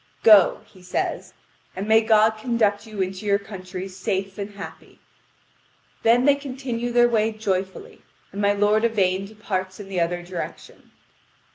[0.23, 1.35] "Go," he says,
[1.75, 4.97] "and may God conduct you into your countries safe and happy."
[6.01, 8.01] Then they continue their way joyfully;
[8.31, 10.89] and my lord Yvain departs in the other direction.